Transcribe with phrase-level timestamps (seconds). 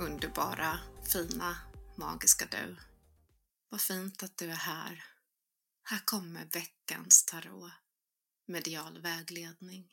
[0.00, 0.80] Underbara,
[1.12, 1.56] fina,
[1.96, 2.76] magiska du.
[3.68, 5.04] Vad fint att du är här.
[5.82, 7.72] Här kommer veckans tarot.
[8.46, 9.92] Medial vägledning.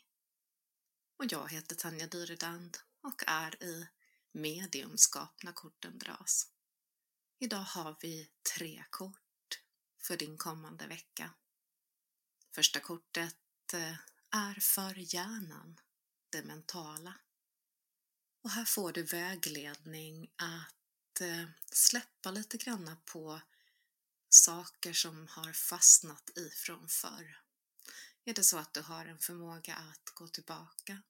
[1.18, 3.88] Och jag heter Tanja Dyredand och är i
[4.32, 6.48] mediumskap när korten dras.
[7.40, 9.62] Idag har vi tre kort
[10.02, 11.34] för din kommande vecka.
[12.56, 13.96] Första kortet eh,
[14.32, 15.80] är för hjärnan,
[16.30, 17.14] det mentala.
[18.46, 23.42] Och här får du vägledning att eh, släppa lite granna på
[24.30, 27.42] saker som har fastnat ifrån förr.
[28.26, 31.02] Är det så att du har en förmåga att gå tillbaka,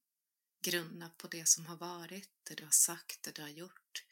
[0.61, 4.03] grunna på det som har varit, det du har sagt, det du har gjort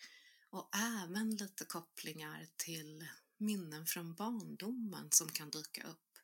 [0.50, 6.18] och även lite kopplingar till minnen från barndomen som kan dyka upp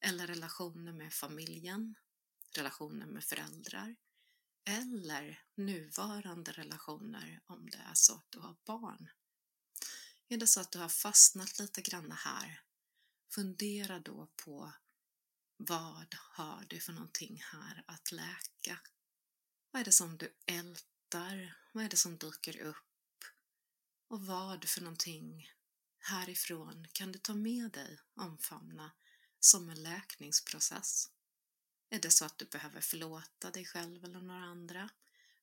[0.00, 1.94] eller relationer med familjen,
[2.54, 3.96] relationer med föräldrar
[4.66, 9.08] eller nuvarande relationer om det är så att du har barn.
[10.28, 12.60] Är det så att du har fastnat lite grann här,
[13.34, 14.72] fundera då på
[15.56, 18.80] vad har du för någonting här att läka?
[19.70, 21.56] Vad är det som du ältar?
[21.72, 23.24] Vad är det som dyker upp?
[24.08, 25.50] Och vad för någonting
[25.98, 28.92] härifrån kan du ta med dig, omfamna,
[29.40, 31.10] som en läkningsprocess?
[31.90, 34.90] Är det så att du behöver förlåta dig själv eller några andra?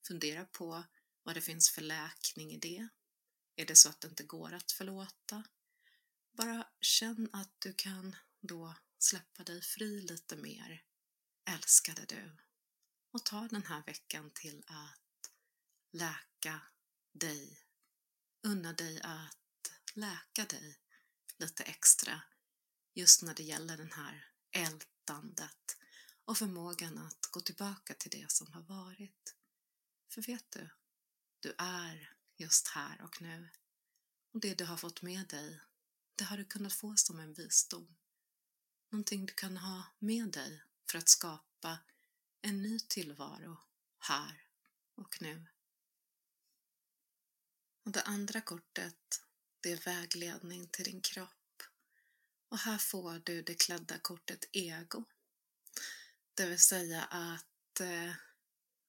[0.07, 0.83] Fundera på
[1.23, 2.87] vad det finns för läkning i det.
[3.55, 5.43] Är det så att det inte går att förlåta?
[6.31, 10.83] Bara känn att du kan då släppa dig fri lite mer,
[11.45, 12.37] älskade du.
[13.11, 15.31] Och ta den här veckan till att
[15.91, 16.61] läka
[17.11, 17.59] dig.
[18.43, 20.79] Unna dig att läka dig
[21.37, 22.21] lite extra
[22.93, 25.77] just när det gäller den här ältandet
[26.25, 29.35] och förmågan att gå tillbaka till det som har varit.
[30.09, 30.69] För vet du,
[31.39, 33.49] du är just här och nu.
[34.31, 35.59] Och det du har fått med dig,
[36.15, 37.95] det har du kunnat få som en visdom.
[38.89, 41.79] Någonting du kan ha med dig för att skapa
[42.41, 43.57] en ny tillvaro
[43.99, 44.47] här
[44.95, 45.45] och nu.
[47.85, 49.23] Och det andra kortet,
[49.59, 51.63] det är vägledning till din kropp.
[52.49, 55.03] Och här får du det klädda kortet ego.
[56.35, 58.13] Det vill säga att eh,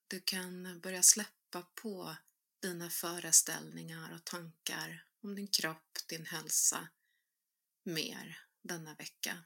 [0.08, 2.16] du kan börja släppa på
[2.60, 6.88] dina föreställningar och tankar om din kropp, din hälsa
[7.82, 9.44] mer denna vecka.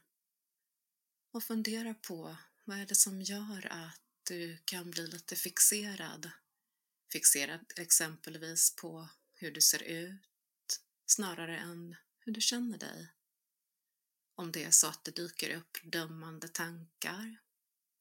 [1.31, 6.31] Och fundera på vad är det som gör att du kan bli lite fixerad?
[7.11, 13.13] Fixerad exempelvis på hur du ser ut snarare än hur du känner dig.
[14.35, 17.37] Om det är så att det dyker upp dömande tankar,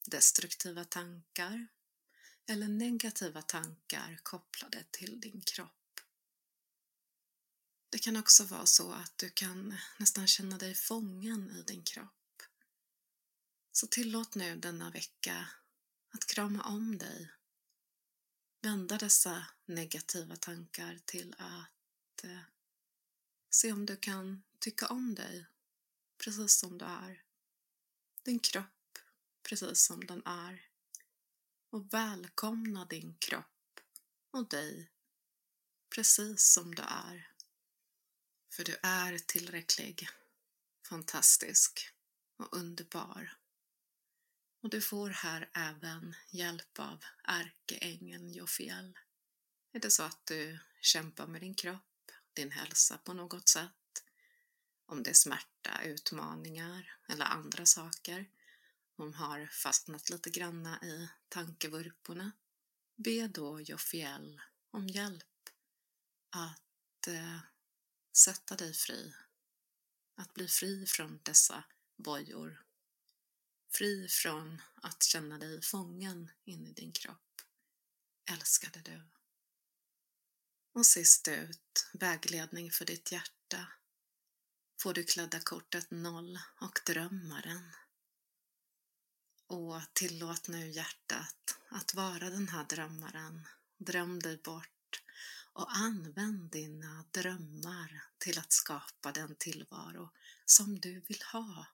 [0.08, 1.66] destruktiva tankar
[2.46, 6.00] eller negativa tankar kopplade till din kropp.
[7.90, 12.42] Det kan också vara så att du kan nästan känna dig fången i din kropp.
[13.72, 15.48] Så tillåt nu denna vecka
[16.10, 17.32] att krama om dig.
[18.60, 22.40] Vända dessa negativa tankar till att eh,
[23.50, 25.46] se om du kan tycka om dig
[26.24, 27.22] precis som du är.
[28.22, 28.77] Din kropp
[29.48, 30.68] precis som den är
[31.70, 33.80] och välkomna din kropp
[34.30, 34.90] och dig
[35.94, 37.32] precis som du är.
[38.52, 40.08] För du är tillräcklig,
[40.88, 41.92] fantastisk
[42.36, 43.36] och underbar.
[44.62, 48.98] Och du får här även hjälp av ärkeängeln Jofiel.
[49.72, 54.04] Är det så att du kämpar med din kropp, din hälsa på något sätt,
[54.86, 58.26] om det är smärta, utmaningar eller andra saker,
[58.98, 62.32] hon har fastnat lite granna i tankevurporna.
[62.96, 65.50] Be då Jofiel om hjälp
[66.30, 67.38] att eh,
[68.16, 69.14] sätta dig fri.
[70.14, 71.64] Att bli fri från dessa
[71.96, 72.64] bojor.
[73.72, 77.42] Fri från att känna dig fången in i din kropp.
[78.30, 79.02] Älskade du.
[80.72, 83.66] Och sist ut, vägledning för ditt hjärta.
[84.80, 87.72] Får du klädda kortet noll och drömmaren.
[89.48, 93.48] Och tillåt nu hjärtat att vara den här drömmaren.
[93.78, 95.02] Dröm dig bort
[95.52, 100.10] och använd dina drömmar till att skapa den tillvaro
[100.44, 101.66] som du vill ha.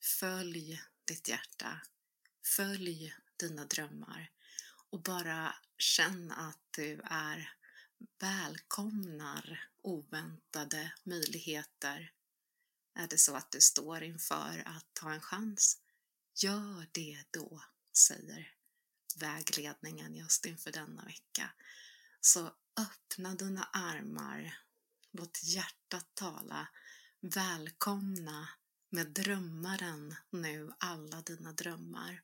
[0.00, 1.80] Följ ditt hjärta.
[2.56, 4.30] Följ dina drömmar
[4.90, 7.52] och bara känn att du är
[8.18, 12.12] välkomnar oväntade möjligheter.
[12.94, 15.78] Är det så att du står inför att ta en chans
[16.38, 17.62] Gör det då,
[17.92, 18.52] säger
[19.16, 21.50] vägledningen just inför denna vecka.
[22.20, 24.58] Så öppna dina armar,
[25.12, 26.68] låt hjärtat tala,
[27.20, 28.48] välkomna
[28.90, 32.22] med drömmaren nu alla dina drömmar.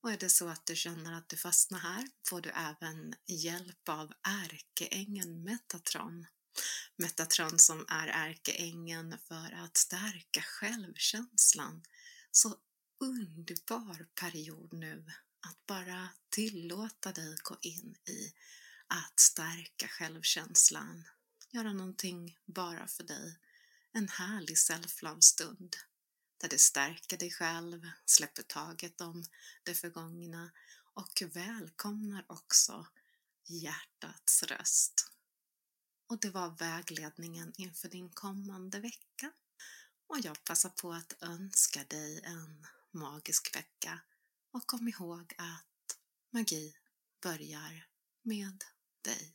[0.00, 3.88] Och är det så att du känner att du fastnar här får du även hjälp
[3.88, 6.26] av ärkeängeln Metatron.
[6.96, 11.82] Metatron som är ärkeängeln för att stärka självkänslan.
[12.30, 12.56] Så
[13.00, 15.04] underbar period nu
[15.40, 18.34] att bara tillåta dig gå in i
[18.86, 21.04] att stärka självkänslan.
[21.50, 23.38] Göra någonting bara för dig.
[23.92, 25.76] En härlig self-love-stund
[26.38, 29.24] där du stärker dig själv, släpper taget om
[29.62, 30.50] det förgångna
[30.94, 32.86] och välkomnar också
[33.46, 35.10] hjärtats röst.
[36.06, 39.32] Och det var vägledningen inför din kommande vecka.
[40.06, 44.00] Och jag passar på att önska dig en magisk vecka
[44.52, 45.98] och kom ihåg att
[46.30, 46.74] magi
[47.22, 47.86] börjar
[48.22, 48.64] med
[49.04, 49.34] dig.